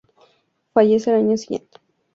[0.73, 1.77] Fallece al año siguiente.